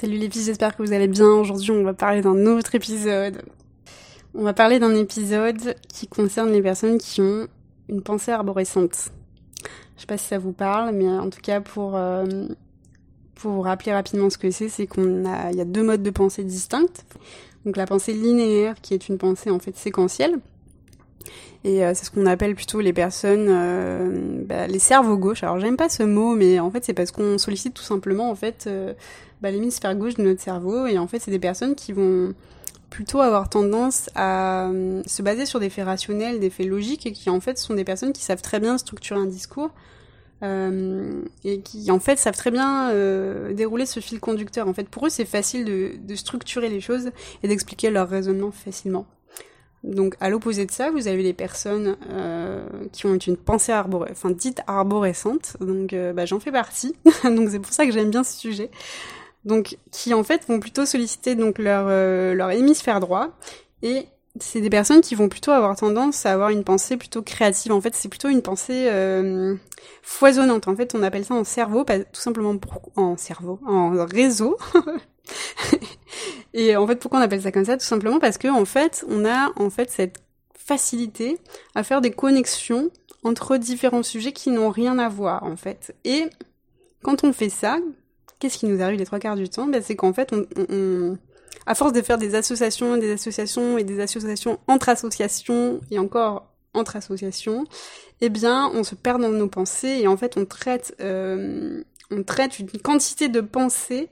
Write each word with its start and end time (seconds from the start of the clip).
Salut 0.00 0.16
les 0.16 0.30
filles, 0.30 0.44
j'espère 0.44 0.74
que 0.74 0.82
vous 0.82 0.94
allez 0.94 1.08
bien. 1.08 1.26
Aujourd'hui, 1.26 1.72
on 1.72 1.82
va 1.82 1.92
parler 1.92 2.22
d'un 2.22 2.46
autre 2.46 2.74
épisode. 2.74 3.42
On 4.34 4.42
va 4.44 4.54
parler 4.54 4.78
d'un 4.78 4.94
épisode 4.94 5.76
qui 5.92 6.06
concerne 6.06 6.50
les 6.52 6.62
personnes 6.62 6.96
qui 6.96 7.20
ont 7.20 7.46
une 7.90 8.00
pensée 8.00 8.32
arborescente. 8.32 9.10
Je 9.96 10.00
sais 10.00 10.06
pas 10.06 10.16
si 10.16 10.26
ça 10.26 10.38
vous 10.38 10.52
parle, 10.52 10.94
mais 10.94 11.06
en 11.06 11.28
tout 11.28 11.42
cas 11.42 11.60
pour 11.60 11.96
euh, 11.96 12.24
vous 13.42 13.60
rappeler 13.60 13.92
rapidement 13.92 14.30
ce 14.30 14.38
que 14.38 14.50
c'est, 14.50 14.70
c'est 14.70 14.86
qu'on 14.86 15.26
a 15.26 15.52
y 15.52 15.60
a 15.60 15.66
deux 15.66 15.82
modes 15.82 16.02
de 16.02 16.10
pensée 16.10 16.44
distincts. 16.44 17.04
Donc 17.66 17.76
la 17.76 17.84
pensée 17.84 18.14
linéaire 18.14 18.80
qui 18.80 18.94
est 18.94 19.06
une 19.10 19.18
pensée 19.18 19.50
en 19.50 19.58
fait 19.58 19.76
séquentielle. 19.76 20.38
Et 21.64 21.84
euh, 21.84 21.92
c'est 21.94 22.06
ce 22.06 22.10
qu'on 22.10 22.26
appelle 22.26 22.54
plutôt 22.54 22.80
les 22.80 22.92
personnes, 22.92 23.46
euh, 23.50 24.42
bah, 24.46 24.66
les 24.66 24.78
cerveaux 24.78 25.18
gauches. 25.18 25.42
Alors 25.42 25.60
j'aime 25.60 25.76
pas 25.76 25.88
ce 25.88 26.02
mot, 26.02 26.34
mais 26.34 26.58
en 26.58 26.70
fait 26.70 26.84
c'est 26.84 26.94
parce 26.94 27.10
qu'on 27.10 27.36
sollicite 27.36 27.74
tout 27.74 27.82
simplement 27.82 28.30
en 28.30 28.34
fait 28.34 28.64
euh, 28.66 28.94
bah, 29.42 29.50
l'hémisphère 29.50 29.94
gauche 29.94 30.14
de 30.14 30.22
notre 30.22 30.40
cerveau. 30.40 30.86
Et 30.86 30.98
en 30.98 31.06
fait 31.06 31.18
c'est 31.18 31.30
des 31.30 31.38
personnes 31.38 31.74
qui 31.74 31.92
vont 31.92 32.34
plutôt 32.88 33.20
avoir 33.20 33.50
tendance 33.50 34.08
à 34.14 34.68
euh, 34.70 35.02
se 35.06 35.22
baser 35.22 35.44
sur 35.44 35.60
des 35.60 35.68
faits 35.68 35.84
rationnels, 35.84 36.40
des 36.40 36.50
faits 36.50 36.66
logiques, 36.66 37.06
et 37.06 37.12
qui 37.12 37.28
en 37.28 37.40
fait 37.40 37.58
sont 37.58 37.74
des 37.74 37.84
personnes 37.84 38.12
qui 38.12 38.22
savent 38.22 38.42
très 38.42 38.58
bien 38.58 38.78
structurer 38.78 39.20
un 39.20 39.26
discours. 39.26 39.70
Et 40.42 41.60
qui 41.60 41.90
en 41.90 42.00
fait 42.00 42.18
savent 42.18 42.34
très 42.34 42.50
bien 42.50 42.94
dérouler 43.52 43.84
ce 43.84 44.00
fil 44.00 44.20
conducteur. 44.20 44.68
En 44.68 44.72
fait, 44.72 44.88
pour 44.88 45.04
eux, 45.04 45.10
c'est 45.10 45.26
facile 45.26 45.66
de, 45.66 46.14
structurer 46.14 46.70
les 46.70 46.80
choses 46.80 47.10
et 47.42 47.48
d'expliquer 47.48 47.90
leur 47.90 48.08
raisonnement 48.08 48.50
facilement. 48.50 49.04
Donc, 49.82 50.14
à 50.20 50.28
l'opposé 50.28 50.66
de 50.66 50.70
ça, 50.70 50.90
vous 50.90 51.08
avez 51.08 51.22
les 51.22 51.32
personnes 51.32 51.96
euh, 52.10 52.66
qui 52.92 53.06
ont 53.06 53.14
une 53.14 53.36
pensée 53.36 53.72
arborée, 53.72 54.10
enfin 54.12 54.30
dite 54.30 54.60
arborescente. 54.66 55.56
Donc, 55.60 55.92
euh, 55.92 56.12
bah, 56.12 56.26
j'en 56.26 56.40
fais 56.40 56.52
partie. 56.52 56.94
donc, 57.24 57.48
c'est 57.50 57.60
pour 57.60 57.72
ça 57.72 57.86
que 57.86 57.92
j'aime 57.92 58.10
bien 58.10 58.24
ce 58.24 58.36
sujet 58.36 58.70
donc 59.46 59.78
qui 59.90 60.12
en 60.12 60.22
fait 60.22 60.46
vont 60.48 60.60
plutôt 60.60 60.84
solliciter 60.84 61.34
donc 61.34 61.58
leur 61.58 61.86
euh, 61.88 62.34
leur 62.34 62.50
hémisphère 62.50 63.00
droit 63.00 63.30
et 63.82 64.06
c'est 64.38 64.60
des 64.60 64.70
personnes 64.70 65.00
qui 65.00 65.14
vont 65.14 65.28
plutôt 65.28 65.50
avoir 65.50 65.76
tendance 65.76 66.24
à 66.24 66.32
avoir 66.32 66.50
une 66.50 66.62
pensée 66.62 66.96
plutôt 66.96 67.20
créative. 67.20 67.72
En 67.72 67.80
fait, 67.80 67.96
c'est 67.96 68.08
plutôt 68.08 68.28
une 68.28 68.42
pensée 68.42 68.86
euh, 68.88 69.56
foisonnante. 70.02 70.68
En 70.68 70.76
fait, 70.76 70.94
on 70.94 71.02
appelle 71.02 71.24
ça 71.24 71.34
en 71.34 71.42
cerveau, 71.42 71.84
pas 71.84 71.98
tout 71.98 72.20
simplement 72.20 72.56
pour, 72.56 72.92
en 72.94 73.16
cerveau, 73.16 73.58
en 73.66 73.90
réseau. 74.06 74.56
et 76.54 76.76
en 76.76 76.86
fait, 76.86 76.96
pourquoi 76.96 77.20
on 77.20 77.22
appelle 77.22 77.42
ça 77.42 77.52
comme 77.52 77.64
ça? 77.64 77.76
Tout 77.76 77.84
simplement 77.84 78.18
parce 78.18 78.38
que 78.38 78.48
en 78.48 78.64
fait, 78.64 79.04
on 79.08 79.24
a 79.24 79.52
en 79.56 79.70
fait 79.70 79.90
cette 79.90 80.18
facilité 80.54 81.38
à 81.74 81.82
faire 81.82 82.00
des 82.00 82.10
connexions 82.10 82.90
entre 83.22 83.56
différents 83.56 84.02
sujets 84.02 84.32
qui 84.32 84.50
n'ont 84.50 84.70
rien 84.70 84.98
à 84.98 85.08
voir 85.08 85.44
en 85.44 85.56
fait. 85.56 85.94
Et 86.04 86.26
quand 87.02 87.24
on 87.24 87.32
fait 87.32 87.48
ça, 87.48 87.78
qu'est-ce 88.38 88.58
qui 88.58 88.66
nous 88.66 88.82
arrive 88.82 88.98
les 88.98 89.06
trois 89.06 89.18
quarts 89.18 89.36
du 89.36 89.48
temps? 89.48 89.66
Ben, 89.66 89.82
C'est 89.82 89.96
qu'en 89.96 90.12
fait, 90.12 90.32
on, 90.32 90.46
on, 90.70 91.18
à 91.66 91.74
force 91.74 91.92
de 91.92 92.02
faire 92.02 92.18
des 92.18 92.34
associations, 92.34 92.96
des 92.96 93.12
associations 93.12 93.78
et 93.78 93.84
des 93.84 94.00
associations 94.00 94.58
entre 94.66 94.88
associations 94.88 95.80
et 95.90 95.98
encore 95.98 96.46
entre 96.72 96.96
associations, 96.96 97.64
eh 98.20 98.28
bien, 98.28 98.70
on 98.74 98.84
se 98.84 98.94
perd 98.94 99.20
dans 99.20 99.30
nos 99.30 99.48
pensées 99.48 99.98
et 100.00 100.06
en 100.06 100.16
fait, 100.16 100.36
on 100.36 100.44
traite, 100.44 100.94
euh, 101.00 101.82
on 102.10 102.22
traite 102.22 102.58
une 102.58 102.68
quantité 102.68 103.28
de 103.28 103.40
pensées 103.40 104.08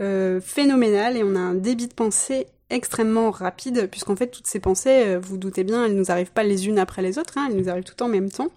euh, 0.00 0.40
phénoménale 0.40 1.16
et 1.16 1.22
on 1.22 1.36
a 1.36 1.40
un 1.40 1.54
débit 1.54 1.86
de 1.86 1.94
pensée 1.94 2.46
extrêmement 2.70 3.30
rapide 3.30 3.88
puisqu'en 3.90 4.16
fait, 4.16 4.28
toutes 4.28 4.46
ces 4.46 4.60
pensées, 4.60 5.04
euh, 5.06 5.20
vous, 5.22 5.36
doutez 5.36 5.64
bien, 5.64 5.84
elles 5.84 5.94
nous 5.94 6.10
arrivent 6.10 6.32
pas 6.32 6.42
les 6.42 6.66
unes 6.66 6.78
après 6.78 7.02
les 7.02 7.18
autres, 7.18 7.38
hein, 7.38 7.48
elles 7.50 7.56
nous 7.56 7.68
arrivent 7.68 7.84
tout 7.84 8.02
en 8.02 8.08
même 8.08 8.30
temps. 8.30 8.48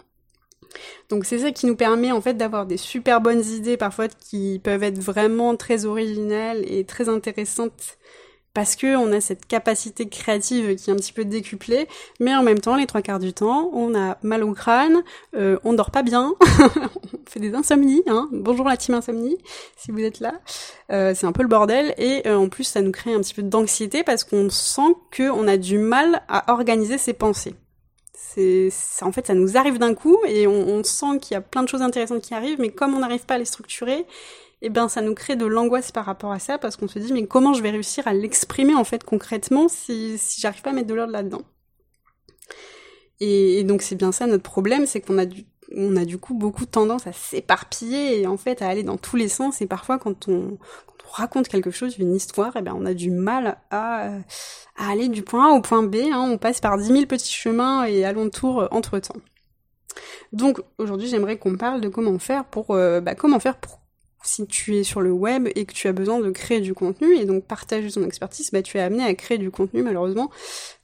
Donc 1.10 1.26
c'est 1.26 1.40
ça 1.40 1.52
qui 1.52 1.68
nous 1.68 1.76
permet 1.76 2.12
en 2.12 2.22
fait 2.22 2.34
d'avoir 2.34 2.66
des 2.66 2.78
super 2.78 3.22
bonnes 3.22 3.44
idées 3.46 3.78
parfois 3.78 4.08
qui 4.08 4.60
peuvent 4.64 4.84
être 4.84 5.00
vraiment 5.00 5.56
très 5.56 5.86
originales 5.86 6.64
et 6.68 6.84
très 6.84 7.08
intéressantes 7.08 7.98
parce 8.56 8.78
que 8.78 8.96
on 8.96 9.12
a 9.12 9.22
cette 9.22 9.46
capacité 9.46 10.08
créative 10.08 10.76
qui 10.78 10.90
est 10.90 10.94
un 10.94 10.96
petit 10.96 11.14
peu 11.14 11.26
décuplée, 11.26 11.88
mais 12.20 12.34
en 12.34 12.42
même 12.42 12.60
temps, 12.60 12.78
les 12.78 12.88
trois 12.88 13.02
quarts 13.02 13.20
du 13.20 13.34
temps, 13.34 13.70
on 13.74 13.94
a 13.94 14.18
mal 14.24 14.44
au 14.44 14.54
crâne, 14.54 15.04
euh, 15.36 15.60
on 15.64 15.74
dort 15.74 15.92
pas 15.92 16.04
bien, 16.04 16.34
on 16.42 17.30
fait 17.30 17.42
des 17.42 17.54
insomnies, 17.54 18.02
hein. 18.08 18.30
Bonjour 18.32 18.66
la 18.66 18.78
team 18.78 18.96
insomnie, 18.96 19.38
si 19.78 19.92
vous 19.92 20.00
êtes 20.00 20.22
là. 20.22 20.36
Euh, 20.92 21.14
c'est 21.14 21.28
un 21.28 21.34
peu 21.34 21.44
le 21.44 21.50
bordel, 21.50 21.94
et 21.98 22.26
euh, 22.28 22.38
en 22.38 22.48
plus, 22.48 22.64
ça 22.64 22.82
nous 22.82 22.92
crée 22.92 23.14
un 23.14 23.20
petit 23.20 23.34
peu 23.34 23.44
d'anxiété 23.44 24.04
parce 24.04 24.24
qu'on 24.24 24.50
sent 24.50 24.96
qu'on 25.16 25.48
a 25.50 25.58
du 25.58 25.78
mal 25.78 26.24
à 26.30 26.52
organiser 26.54 26.98
ses 26.98 27.14
pensées 27.14 27.56
c'est 28.38 29.06
en 29.06 29.14
fait 29.14 29.28
ça 29.28 29.34
nous 29.34 29.56
arrive 29.56 29.78
d'un 29.78 29.94
coup 29.94 30.18
et 30.28 30.46
on, 30.46 30.68
on 30.68 30.84
sent 30.84 31.20
qu'il 31.22 31.36
y 31.36 31.38
a 31.38 31.42
plein 31.42 31.64
de 31.64 31.70
choses 31.70 31.82
intéressantes 31.82 32.22
qui 32.22 32.34
arrivent, 32.34 32.60
mais 32.60 32.70
comme 32.70 32.94
on 32.94 33.00
n'arrive 33.00 33.26
pas 33.26 33.36
à 33.36 33.38
les 33.38 33.46
structurer, 33.46 34.06
eh 34.66 34.70
ben 34.70 34.90
ça 34.90 35.02
nous 35.02 35.14
crée 35.14 35.36
de 35.36 35.46
l'angoisse 35.46 35.92
par 35.92 36.06
rapport 36.06 36.32
à 36.32 36.40
ça 36.40 36.58
parce 36.58 36.76
qu'on 36.76 36.88
se 36.88 37.00
dit 37.00 37.14
mais 37.14 37.28
comment 37.28 37.54
je 37.54 37.62
vais 37.62 37.72
réussir 37.72 38.08
à 38.08 38.14
l'exprimer 38.14 38.76
en 38.76 38.84
fait 38.84 39.04
concrètement 39.04 39.68
si, 39.68 40.18
si 40.18 40.42
j'arrive 40.42 40.62
pas 40.62 40.72
à 40.72 40.74
mettre 40.74 40.88
de 40.88 40.94
l'ordre 40.94 41.14
là-dedans? 41.14 41.44
Et, 43.20 43.60
et, 43.60 43.64
donc 43.64 43.82
c'est 43.82 43.96
bien 43.96 44.12
ça 44.12 44.28
notre 44.28 44.44
problème, 44.44 44.86
c'est 44.86 45.02
qu'on 45.02 45.18
a 45.18 45.26
du 45.26 45.46
on 45.76 45.96
a 45.96 46.06
du 46.06 46.20
coup 46.20 46.36
beaucoup 46.36 46.66
tendance 46.66 47.08
à 47.08 47.12
s'éparpiller 47.12 48.20
et 48.20 48.28
en 48.28 48.38
fait 48.38 48.62
à 48.62 48.68
aller 48.68 48.84
dans 48.84 48.98
tous 48.98 49.16
les 49.16 49.28
sens 49.28 49.62
et 49.62 49.66
parfois 49.66 49.98
quand 49.98 50.28
on, 50.28 50.60
raconte 51.16 51.48
quelque 51.48 51.72
chose, 51.72 51.98
une 51.98 52.14
histoire, 52.14 52.56
et 52.56 52.60
eh 52.60 52.62
ben 52.62 52.74
on 52.76 52.86
a 52.86 52.94
du 52.94 53.10
mal 53.10 53.58
à, 53.72 54.10
aller 54.76 55.08
du 55.08 55.24
point 55.24 55.52
A 55.52 55.56
au 55.56 55.62
point 55.62 55.84
B. 55.84 55.96
Hein, 56.12 56.28
on 56.30 56.38
passe 56.38 56.60
par 56.60 56.78
dix 56.78 56.92
mille 56.92 57.08
petits 57.08 57.34
chemins 57.34 57.86
et 57.86 58.06
alentours 58.06 58.62
euh, 58.62 58.68
entre 58.72 59.00
temps. 59.00 59.16
Donc 60.34 60.62
aujourd'hui, 60.78 61.08
j'aimerais 61.08 61.38
qu'on 61.38 61.56
parle 61.56 61.82
de 61.82 61.88
comment 61.88 62.20
faire 62.20 62.46
pour 62.46 62.72
euh, 62.72 63.00
bah, 63.00 63.16
comment 63.16 63.40
faire 63.40 63.58
pour 63.58 63.80
si 64.28 64.46
tu 64.48 64.76
es 64.76 64.84
sur 64.84 65.02
le 65.02 65.12
web 65.12 65.48
et 65.56 65.66
que 65.66 65.74
tu 65.74 65.88
as 65.88 65.94
besoin 65.94 66.20
de 66.20 66.30
créer 66.32 66.62
du 66.62 66.74
contenu 66.74 67.16
et 67.16 67.26
donc 67.26 67.46
partager 67.46 67.92
ton 67.92 68.04
expertise, 68.04 68.52
bah 68.52 68.62
tu 68.62 68.78
es 68.78 68.82
amené 68.82 69.04
à 69.04 69.14
créer 69.14 69.38
du 69.38 69.52
contenu 69.52 69.84
malheureusement, 69.84 70.30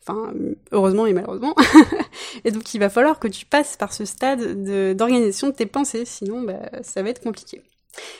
enfin 0.01 0.33
heureusement 0.71 1.05
et 1.05 1.13
malheureusement. 1.13 1.55
et 2.45 2.51
donc 2.51 2.73
il 2.73 2.79
va 2.79 2.89
falloir 2.89 3.19
que 3.19 3.27
tu 3.27 3.45
passes 3.45 3.77
par 3.77 3.93
ce 3.93 4.05
stade 4.05 4.95
d'organisation 4.95 5.49
de, 5.49 5.53
tes 5.53 5.65
pensées, 5.65 6.05
sinon 6.05 6.41
bah, 6.41 6.69
ça 6.83 7.01
va 7.03 7.09
être 7.09 7.21
compliqué. 7.21 7.61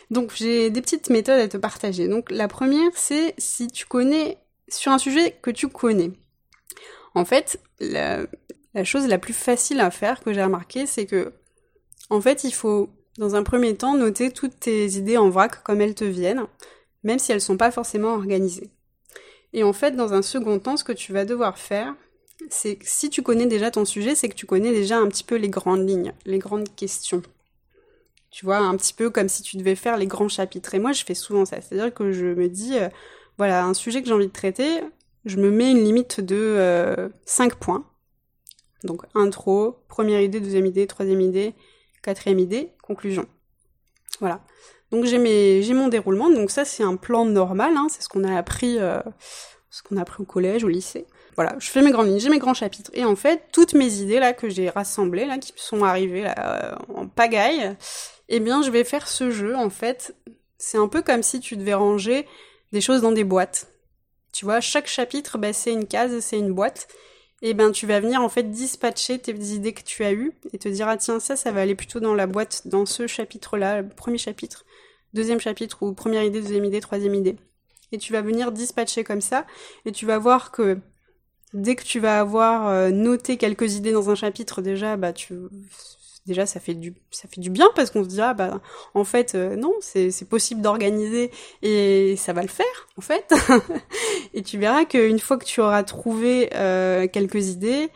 Donc 0.10 0.34
j'ai 0.36 0.70
des 0.70 0.81
petites 0.81 1.10
méthodes 1.10 1.40
à 1.40 1.48
te 1.48 1.58
partager. 1.58 2.08
Donc 2.08 2.30
la 2.31 2.48
première, 2.48 2.92
c'est 2.94 3.34
si 3.38 3.68
tu 3.68 3.86
connais 3.86 4.38
sur 4.68 4.92
un 4.92 4.98
sujet 4.98 5.38
que 5.42 5.52
tu 5.52 5.68
connais. 5.68 6.12
En 7.16 7.26
fait, 7.26 7.60
la 7.80 8.26
chose 8.84 9.08
la 9.08 9.18
plus 9.18 9.34
facile 9.34 9.80
à 9.81 9.92
faire 9.92 10.22
que 10.22 10.34
j'ai 10.34 10.44
remarqué, 10.44 10.86
c'est 10.86 11.06
que 11.06 11.34
en 12.10 12.20
fait, 12.20 12.44
il 12.44 12.54
faut 12.54 12.90
dans 13.22 13.36
un 13.36 13.44
premier 13.44 13.76
temps 13.76 13.96
noter 13.96 14.32
toutes 14.32 14.59
tes 14.59 14.88
idées 14.98 15.18
en 15.18 15.30
vrac 15.30 15.64
comme 15.64 15.80
elles 15.80 15.94
te 15.94 16.04
viennent, 16.04 16.48
même 17.04 17.20
si 17.20 17.32
elles 17.32 17.40
sont 17.40 17.56
pas 17.56 17.70
forcément 17.70 18.16
organisées. 18.16 18.72
Et 19.54 19.64
en 19.64 19.74
fait, 19.74 19.92
dans 19.92 20.14
un 20.14 20.24
second 20.24 20.58
temps, 20.58 20.76
ce 20.76 20.84
que 20.84 20.92
tu 20.92 21.14
vas 21.14 21.24
devoir 21.24 21.60
faire, 21.60 21.96
c'est 22.50 22.80
si 22.81 23.12
tu 23.12 23.22
connais 23.22 23.46
déjà 23.46 23.70
ton 23.70 23.86
sujet, 23.86 24.16
c'est 24.16 24.28
que 24.28 24.34
tu 24.34 24.48
connais 24.48 24.72
déjà 24.72 24.98
un 24.98 25.08
petit 25.08 25.24
peu 25.24 25.36
les 25.36 25.50
grandes 25.50 25.88
lignes, 25.88 26.14
les 26.26 26.40
grandes 26.40 26.76
questions. 26.76 27.22
Tu 28.31 28.44
vois, 28.44 28.58
un 28.58 28.76
petit 28.76 28.94
peu 28.94 29.12
comme 29.12 29.30
si 29.30 29.44
tu 29.44 29.56
devais 29.58 29.76
faire 29.76 29.98
les 29.98 30.08
grands 30.08 30.30
chapitres. 30.30 30.74
Et 30.74 30.80
moi, 30.80 30.92
je 30.92 31.04
fais 31.04 31.14
souvent 31.14 31.46
ça. 31.46 31.62
C'est-à-dire 31.62 31.94
que 31.94 32.12
je 32.12 32.26
me 32.26 32.50
dis, 32.50 32.80
euh, 32.80 32.90
voilà, 33.38 33.66
un 33.66 33.76
sujet 33.76 34.02
que 34.02 34.08
j'ai 34.08 34.14
envie 34.14 34.28
de 34.28 34.31
traiter, 34.31 34.81
je 35.26 35.38
me 35.38 35.52
mets 35.52 35.70
une 35.70 35.84
limite 35.84 36.22
de 36.22 36.38
euh, 36.38 37.10
5 37.26 37.54
points. 37.56 37.86
Donc, 38.84 39.04
intro, 39.14 39.78
première 39.90 40.22
idée, 40.22 40.40
deuxième 40.40 40.66
idée, 40.66 40.88
troisième 40.88 41.22
idée, 41.22 41.54
quatrième 42.01 42.39
idée, 42.39 42.72
conclusion. 42.81 43.25
Voilà. 44.19 44.41
Donc, 44.91 45.06
j'ai 45.06 45.17
mes, 45.17 45.62
j'ai 45.62 45.73
mon 45.73 45.88
déroulement. 45.88 46.29
Donc, 46.29 46.51
ça, 46.51 46.66
c'est 46.66 46.84
un 46.84 46.95
plan 46.95 47.25
normal. 47.25 47.73
Hein, 47.78 47.88
c'est 47.89 48.01
ce 48.01 48.09
qu'on 48.09 48.23
a 48.23 48.38
appris, 48.38 48.78
euh, 48.79 49.00
ce 49.69 49.84
qu'on 49.84 49.97
a 49.97 50.01
appris 50.01 50.22
au 50.22 50.25
collège, 50.25 50.63
au 50.63 50.67
lycée. 50.67 51.06
Voilà, 51.35 51.56
je 51.59 51.69
fais 51.69 51.81
mes 51.81 51.91
grandes 51.91 52.07
lignes, 52.07 52.19
j'ai 52.19 52.29
mes 52.29 52.39
grands 52.39 52.53
chapitres. 52.53 52.91
Et 52.94 53.06
en 53.06 53.16
fait, 53.16 53.44
toutes 53.53 53.73
mes 53.73 54.01
idées 54.01 54.19
là 54.19 54.34
que 54.34 54.50
j'ai 54.50 54.69
rassemblées, 54.69 55.25
là, 55.25 55.38
qui 55.38 55.53
sont 55.56 55.84
arrivées 55.84 56.23
là, 56.23 56.35
euh, 56.38 56.75
en 56.94 57.07
pagaille, 57.07 57.75
eh 58.28 58.39
bien, 58.39 58.62
je 58.62 58.69
vais 58.69 58.83
faire 58.83 59.07
ce 59.07 59.31
jeu, 59.31 59.56
en 59.56 59.69
fait. 59.69 60.13
C'est 60.57 60.78
un 60.78 60.88
peu 60.88 61.01
comme 61.01 61.23
si 61.23 61.39
tu 61.39 61.56
devais 61.56 61.73
ranger 61.73 62.28
des 62.72 62.81
choses 62.81 63.01
dans 63.01 63.12
des 63.12 63.23
boîtes. 63.23 63.68
Tu 64.31 64.45
vois, 64.45 64.59
chaque 64.62 64.88
chapitre, 64.88 65.38
bah, 65.38 65.54
c'est 65.54 65.71
une 65.71 65.88
case, 65.88 66.19
c'est 66.19 66.38
une 66.38 66.54
boîte. 66.54 66.88
Et 67.42 67.54
ben, 67.54 67.72
tu 67.72 67.88
vas 67.88 68.00
venir, 68.00 68.22
en 68.22 68.30
fait, 68.30 68.52
dispatcher 68.52 69.18
tes 69.18 69.34
idées 69.34 69.74
que 69.74 69.84
tu 69.84 70.04
as 70.04 70.14
eues 70.14 70.32
et 70.54 70.60
te 70.60 70.70
dire, 70.70 70.88
ah 70.88 70.98
tiens, 70.98 71.20
ça, 71.20 71.36
ça 71.36 71.52
va 71.52 71.62
aller 71.62 71.76
plutôt 71.76 72.00
dans 72.00 72.14
la 72.14 72.28
boîte, 72.28 72.68
dans 72.68 72.86
ce 72.86 73.08
chapitre-là, 73.08 73.84
premier 73.84 74.20
chapitre, 74.20 74.66
deuxième 75.14 75.40
chapitre, 75.40 75.82
ou 75.82 75.94
première 75.94 76.24
idée, 76.24 76.42
deuxième 76.42 76.66
idée, 76.66 76.82
troisième 76.82 77.16
idée. 77.16 77.38
Et 77.92 77.98
tu 77.98 78.14
vas 78.14 78.22
venir 78.22 78.52
dispatcher 78.52 79.04
comme 79.04 79.22
ça, 79.22 79.48
et 79.86 79.92
tu 79.92 80.06
vas 80.06 80.20
voir 80.20 80.52
que 80.52 80.78
dès 81.54 81.76
que 81.76 81.84
tu 81.84 82.00
vas 82.00 82.20
avoir 82.20 82.68
euh, 82.68 82.92
noté 82.92 83.38
quelques 83.38 83.76
idées 83.76 83.92
dans 83.92 84.10
un 84.12 84.16
chapitre, 84.16 84.62
déjà, 84.62 84.96
bah, 84.96 85.12
tu, 85.12 85.34
déjà 86.25 86.45
ça 86.45 86.59
fait 86.59 86.73
du 86.73 86.94
ça 87.09 87.27
fait 87.27 87.41
du 87.41 87.50
bien 87.50 87.68
parce 87.75 87.89
qu'on 87.89 88.03
se 88.03 88.09
dit 88.09 88.21
ah 88.21 88.33
bah 88.33 88.62
en 88.94 89.03
fait 89.03 89.33
euh, 89.35 89.56
non 89.56 89.73
c'est 89.81 90.12
c'est 90.12 90.25
possible 90.25 90.62
d'organiser 90.62 91.31
et 91.62 92.15
ça 92.18 92.33
va 92.33 92.41
le 92.41 92.47
faire 92.47 92.88
en 92.97 93.01
fait. 93.01 93.33
Et 94.33 94.44
tu 94.44 94.57
verras 94.57 94.85
qu'une 94.85 95.19
fois 95.19 95.38
que 95.38 95.45
tu 95.45 95.62
auras 95.62 95.83
trouvé 95.83 96.50
euh, 96.56 97.07
quelques 97.07 97.50
idées 97.50 97.89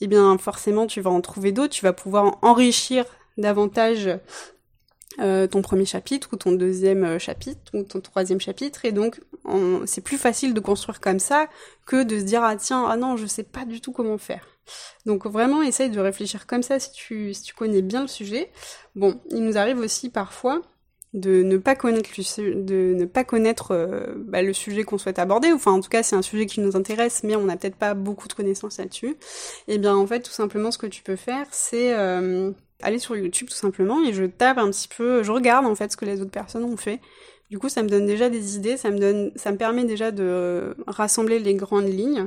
eh 0.00 0.06
bien 0.06 0.36
forcément 0.38 0.86
tu 0.86 1.00
vas 1.00 1.10
en 1.10 1.20
trouver 1.20 1.52
d'autres. 1.52 1.74
Tu 1.74 1.84
vas 1.84 1.92
pouvoir 1.92 2.38
enrichir 2.42 3.04
davantage 3.38 4.10
euh, 5.20 5.46
ton 5.46 5.62
premier 5.62 5.86
chapitre 5.86 6.28
ou 6.32 6.36
ton 6.36 6.52
deuxième 6.52 7.18
chapitre 7.18 7.72
ou 7.74 7.82
ton 7.82 8.00
troisième 8.00 8.40
chapitre. 8.40 8.84
Et 8.84 8.92
donc 8.92 9.20
c'est 9.84 10.02
plus 10.02 10.18
facile 10.18 10.54
de 10.54 10.60
construire 10.60 11.00
comme 11.00 11.20
ça 11.20 11.48
que 11.86 12.02
de 12.02 12.18
se 12.18 12.24
dire 12.24 12.42
ah 12.42 12.56
tiens 12.56 12.86
ah 12.88 12.96
non 12.96 13.16
je 13.16 13.26
sais 13.26 13.44
pas 13.44 13.64
du 13.64 13.80
tout 13.80 13.92
comment 13.92 14.18
faire. 14.18 14.55
Donc 15.04 15.26
vraiment 15.26 15.62
essaye 15.62 15.90
de 15.90 16.00
réfléchir 16.00 16.46
comme 16.46 16.62
ça 16.62 16.78
si 16.78 16.92
tu 16.92 17.54
connais 17.56 17.82
bien 17.82 18.02
le 18.02 18.08
sujet. 18.08 18.50
Bon, 18.94 19.20
il 19.30 19.44
nous 19.44 19.58
arrive 19.58 19.78
aussi 19.78 20.10
parfois 20.10 20.62
de 21.14 21.42
ne 21.42 21.56
pas 21.56 21.74
connaître 23.24 23.70
euh, 23.70 24.14
bah, 24.18 24.42
le 24.42 24.52
sujet 24.52 24.84
qu'on 24.84 24.98
souhaite 24.98 25.18
aborder 25.18 25.50
enfin 25.50 25.72
en 25.72 25.80
tout 25.80 25.88
cas 25.88 26.02
c'est 26.02 26.16
un 26.16 26.20
sujet 26.20 26.44
qui 26.44 26.60
nous 26.60 26.76
intéresse 26.76 27.22
mais 27.22 27.36
on 27.36 27.44
n'a 27.44 27.56
peut-être 27.56 27.76
pas 27.76 27.94
beaucoup 27.94 28.28
de 28.28 28.34
connaissances 28.34 28.76
là-dessus 28.76 29.16
et 29.66 29.74
eh 29.74 29.78
bien 29.78 29.96
en 29.96 30.06
fait 30.06 30.20
tout 30.20 30.32
simplement 30.32 30.70
ce 30.70 30.76
que 30.76 30.86
tu 30.86 31.02
peux 31.02 31.16
faire 31.16 31.46
c'est 31.52 31.94
aller 32.82 32.98
sur 32.98 33.16
YouTube 33.16 33.48
tout 33.48 33.56
simplement 33.56 34.02
et 34.02 34.12
je 34.12 34.24
tape 34.24 34.58
un 34.58 34.70
petit 34.70 34.88
peu, 34.88 35.22
je 35.22 35.32
regarde 35.32 35.66
en 35.66 35.74
fait 35.74 35.92
ce 35.92 35.96
que 35.96 36.04
les 36.04 36.20
autres 36.20 36.30
personnes 36.30 36.64
ont 36.64 36.76
fait. 36.76 37.00
Du 37.50 37.58
coup, 37.58 37.68
ça 37.68 37.82
me 37.84 37.88
donne 37.88 38.06
déjà 38.06 38.28
des 38.28 38.56
idées, 38.56 38.76
ça 38.76 38.90
me 38.90 38.98
donne, 38.98 39.30
ça 39.36 39.52
me 39.52 39.56
permet 39.56 39.84
déjà 39.84 40.10
de 40.10 40.76
rassembler 40.88 41.38
les 41.38 41.54
grandes 41.54 41.88
lignes 41.88 42.26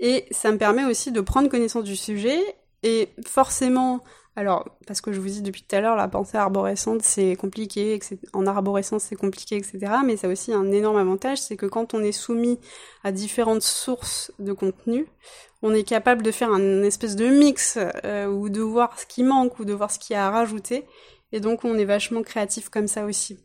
et 0.00 0.26
ça 0.30 0.52
me 0.52 0.58
permet 0.58 0.84
aussi 0.84 1.12
de 1.12 1.20
prendre 1.20 1.48
connaissance 1.48 1.84
du 1.84 1.96
sujet 1.96 2.38
et 2.82 3.08
forcément, 3.26 4.04
alors 4.36 4.64
parce 4.86 5.00
que 5.00 5.12
je 5.12 5.20
vous 5.20 5.28
dis 5.28 5.42
depuis 5.42 5.62
tout 5.62 5.74
à 5.74 5.80
l'heure, 5.80 5.96
la 5.96 6.08
pensée 6.08 6.36
arborescente 6.36 7.02
c'est 7.02 7.34
compliqué, 7.36 7.98
en 8.32 8.46
arborescence 8.46 9.04
c'est 9.04 9.16
compliqué, 9.16 9.56
etc. 9.56 9.78
Mais 10.04 10.16
ça 10.16 10.28
a 10.28 10.30
aussi 10.30 10.52
un 10.52 10.70
énorme 10.70 10.96
avantage, 10.96 11.38
c'est 11.38 11.56
que 11.56 11.66
quand 11.66 11.94
on 11.94 12.02
est 12.02 12.12
soumis 12.12 12.60
à 13.02 13.10
différentes 13.10 13.62
sources 13.62 14.32
de 14.38 14.52
contenu, 14.52 15.06
on 15.62 15.74
est 15.74 15.82
capable 15.82 16.22
de 16.22 16.30
faire 16.30 16.52
un 16.52 16.82
espèce 16.82 17.16
de 17.16 17.26
mix 17.26 17.78
euh, 18.04 18.26
ou 18.26 18.48
de 18.48 18.60
voir 18.60 18.98
ce 18.98 19.06
qui 19.06 19.24
manque 19.24 19.58
ou 19.58 19.64
de 19.64 19.72
voir 19.72 19.90
ce 19.90 19.98
qu'il 19.98 20.14
y 20.14 20.16
a 20.16 20.26
à 20.26 20.30
rajouter. 20.30 20.86
Et 21.32 21.40
donc 21.40 21.64
on 21.64 21.76
est 21.76 21.84
vachement 21.84 22.22
créatif 22.22 22.68
comme 22.68 22.86
ça 22.86 23.04
aussi. 23.04 23.38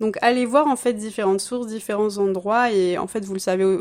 Donc 0.00 0.16
allez 0.20 0.46
voir 0.46 0.66
en 0.66 0.76
fait 0.76 0.94
différentes 0.94 1.40
sources, 1.40 1.68
différents 1.68 2.18
endroits 2.18 2.72
et 2.72 2.98
en 2.98 3.06
fait 3.06 3.24
vous 3.24 3.34
le 3.34 3.38
savez 3.38 3.80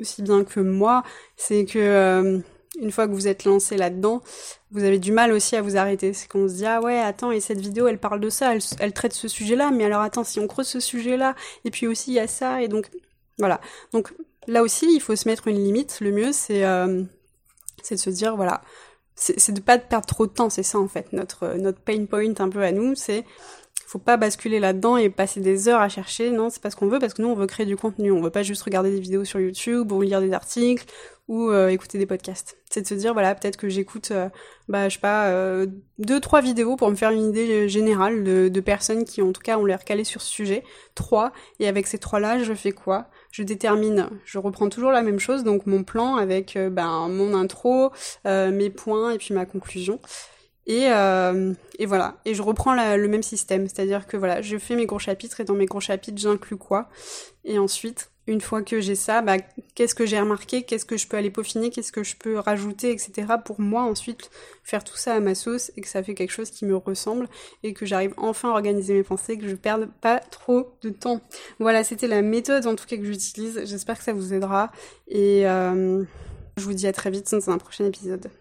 aussi 0.00 0.22
bien 0.22 0.44
que 0.44 0.60
moi, 0.60 1.02
c'est 1.36 1.64
que 1.64 1.78
euh, 1.78 2.38
une 2.80 2.90
fois 2.90 3.06
que 3.06 3.12
vous 3.12 3.28
êtes 3.28 3.44
lancé 3.44 3.76
là-dedans, 3.76 4.22
vous 4.70 4.84
avez 4.84 4.98
du 4.98 5.12
mal 5.12 5.32
aussi 5.32 5.56
à 5.56 5.62
vous 5.62 5.76
arrêter. 5.76 6.12
C'est 6.12 6.28
qu'on 6.28 6.48
se 6.48 6.54
dit 6.54 6.66
ah 6.66 6.80
ouais 6.80 6.98
attends 6.98 7.32
et 7.32 7.40
cette 7.40 7.60
vidéo 7.60 7.86
elle 7.86 7.98
parle 7.98 8.20
de 8.20 8.30
ça, 8.30 8.54
elle, 8.78 8.92
traite 8.92 9.12
ce 9.12 9.28
sujet-là, 9.28 9.70
mais 9.70 9.84
alors 9.84 10.00
attends 10.00 10.24
si 10.24 10.40
on 10.40 10.46
creuse 10.46 10.68
ce 10.68 10.80
sujet-là 10.80 11.34
et 11.64 11.70
puis 11.70 11.86
aussi 11.86 12.12
il 12.12 12.14
y 12.14 12.20
a 12.20 12.26
ça 12.26 12.62
et 12.62 12.68
donc 12.68 12.88
voilà. 13.38 13.60
Donc 13.92 14.12
là 14.48 14.62
aussi, 14.62 14.86
il 14.92 15.00
faut 15.00 15.14
se 15.14 15.28
mettre 15.28 15.46
une 15.46 15.62
limite. 15.62 16.00
Le 16.00 16.10
mieux, 16.10 16.32
c'est 16.32 16.64
euh, 16.64 17.02
de 17.90 17.96
se 17.96 18.10
dire, 18.10 18.36
voilà, 18.36 18.62
c'est 19.14 19.52
de 19.52 19.60
pas 19.60 19.78
perdre 19.78 20.06
trop 20.06 20.26
de 20.26 20.32
temps. 20.32 20.50
C'est 20.50 20.62
ça, 20.62 20.78
en 20.78 20.88
fait, 20.88 21.12
notre, 21.12 21.54
notre 21.56 21.80
pain 21.80 22.04
point 22.06 22.34
un 22.38 22.48
peu 22.48 22.62
à 22.62 22.72
nous. 22.72 22.94
C'est 22.94 23.24
faut 23.88 23.98
pas 23.98 24.18
basculer 24.18 24.60
là-dedans 24.60 24.98
et 24.98 25.08
passer 25.08 25.40
des 25.40 25.66
heures 25.66 25.80
à 25.80 25.88
chercher. 25.88 26.30
Non, 26.30 26.50
c'est 26.50 26.60
pas 26.60 26.70
ce 26.70 26.76
qu'on 26.76 26.88
veut, 26.88 26.98
parce 26.98 27.14
que 27.14 27.22
nous, 27.22 27.28
on 27.28 27.34
veut 27.34 27.46
créer 27.46 27.64
du 27.64 27.76
contenu. 27.76 28.12
On 28.12 28.20
veut 28.20 28.28
pas 28.28 28.42
juste 28.42 28.62
regarder 28.62 28.90
des 28.90 29.00
vidéos 29.00 29.24
sur 29.24 29.40
YouTube 29.40 29.90
ou 29.92 30.02
lire 30.02 30.20
des 30.20 30.34
articles 30.34 30.84
ou 31.26 31.48
euh, 31.48 31.68
écouter 31.68 31.96
des 31.96 32.04
podcasts. 32.04 32.58
C'est 32.68 32.82
de 32.82 32.86
se 32.86 32.92
dire, 32.92 33.14
voilà, 33.14 33.34
peut-être 33.34 33.56
que 33.56 33.70
j'écoute, 33.70 34.10
euh, 34.10 34.28
bah, 34.68 34.90
je 34.90 34.96
sais 34.96 35.00
pas, 35.00 35.28
euh, 35.28 35.66
deux, 35.96 36.20
trois 36.20 36.42
vidéos 36.42 36.76
pour 36.76 36.90
me 36.90 36.96
faire 36.96 37.12
une 37.12 37.30
idée 37.30 37.66
générale 37.70 38.24
de, 38.24 38.48
de, 38.48 38.60
personnes 38.60 39.06
qui, 39.06 39.22
en 39.22 39.32
tout 39.32 39.40
cas, 39.40 39.56
ont 39.56 39.64
l'air 39.64 39.82
calées 39.82 40.04
sur 40.04 40.20
ce 40.20 40.28
sujet. 40.28 40.64
Trois. 40.94 41.32
Et 41.58 41.66
avec 41.66 41.86
ces 41.86 41.96
trois-là, 41.96 42.42
je 42.42 42.52
fais 42.52 42.72
quoi? 42.72 43.06
Je 43.32 43.42
détermine, 43.42 44.10
je 44.26 44.38
reprends 44.38 44.68
toujours 44.68 44.90
la 44.90 45.00
même 45.00 45.18
chose, 45.18 45.44
donc 45.44 45.64
mon 45.64 45.82
plan 45.82 46.16
avec 46.16 46.58
ben, 46.58 47.08
mon 47.08 47.34
intro, 47.34 47.90
mes 48.24 48.68
points 48.68 49.12
et 49.12 49.18
puis 49.18 49.32
ma 49.32 49.46
conclusion. 49.46 49.98
Et, 50.68 50.84
et 51.78 51.86
voilà, 51.86 52.16
et 52.26 52.34
je 52.34 52.42
reprends 52.42 52.74
le 52.74 53.08
même 53.08 53.22
système, 53.22 53.66
c'est-à-dire 53.66 54.06
que 54.06 54.18
voilà, 54.18 54.42
je 54.42 54.58
fais 54.58 54.76
mes 54.76 54.84
gros 54.84 54.98
chapitres 54.98 55.40
et 55.40 55.44
dans 55.44 55.54
mes 55.54 55.64
gros 55.64 55.80
chapitres 55.80 56.18
j'inclus 56.20 56.58
quoi, 56.58 56.90
et 57.44 57.58
ensuite 57.58 58.10
une 58.28 58.42
fois 58.42 58.62
que 58.62 58.80
j'ai 58.80 58.94
ça, 58.94 59.22
bah, 59.22 59.38
qu'est-ce 59.74 59.94
que 59.94 60.04
j'ai 60.04 60.20
remarqué, 60.20 60.62
qu'est-ce 60.62 60.84
que 60.84 60.98
je 60.98 61.08
peux 61.08 61.16
aller 61.16 61.30
peaufiner, 61.30 61.70
qu'est-ce 61.70 61.92
que 61.92 62.04
je 62.04 62.14
peux 62.14 62.38
rajouter, 62.38 62.90
etc. 62.90 63.26
pour 63.42 63.60
moi 63.60 63.82
ensuite 63.82 64.30
faire 64.62 64.84
tout 64.84 64.96
ça 64.96 65.14
à 65.14 65.20
ma 65.20 65.34
sauce 65.34 65.72
et 65.76 65.80
que 65.80 65.88
ça 65.88 66.02
fait 66.02 66.14
quelque 66.14 66.30
chose 66.30 66.50
qui 66.50 66.66
me 66.66 66.76
ressemble 66.76 67.26
et 67.62 67.72
que 67.72 67.86
j'arrive 67.86 68.12
enfin 68.18 68.50
à 68.50 68.52
organiser 68.52 68.92
mes 68.92 69.02
pensées, 69.02 69.38
que 69.38 69.48
je 69.48 69.56
perde 69.56 69.88
pas 70.02 70.18
trop 70.18 70.74
de 70.82 70.90
temps. 70.90 71.22
Voilà, 71.58 71.84
c'était 71.84 72.06
la 72.06 72.20
méthode 72.20 72.66
en 72.66 72.76
tout 72.76 72.84
cas 72.86 72.98
que 72.98 73.04
j'utilise. 73.04 73.62
J'espère 73.64 73.96
que 73.96 74.04
ça 74.04 74.12
vous 74.12 74.34
aidera 74.34 74.70
et 75.08 75.48
euh, 75.48 76.04
je 76.58 76.64
vous 76.64 76.74
dis 76.74 76.86
à 76.86 76.92
très 76.92 77.10
vite 77.10 77.30
dans 77.32 77.50
un 77.50 77.56
prochain 77.56 77.86
épisode. 77.86 78.28